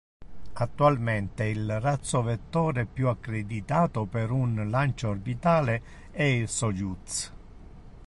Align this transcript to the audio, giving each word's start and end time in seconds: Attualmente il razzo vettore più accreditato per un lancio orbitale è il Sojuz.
Attualmente 0.53 1.43
il 1.43 1.79
razzo 1.79 2.23
vettore 2.23 2.87
più 2.87 3.07
accreditato 3.07 4.05
per 4.05 4.31
un 4.31 4.67
lancio 4.71 5.09
orbitale 5.09 6.09
è 6.11 6.23
il 6.23 6.47
Sojuz. 6.49 7.31